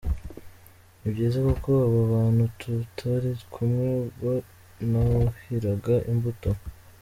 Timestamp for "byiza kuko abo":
1.13-1.99